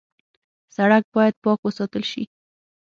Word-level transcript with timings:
سړک 0.75 1.03
باید 1.15 1.35
پاک 1.43 1.59
وساتل 1.63 2.03
شي. 2.11 2.23